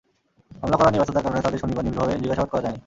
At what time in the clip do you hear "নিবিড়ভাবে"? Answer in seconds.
1.85-2.21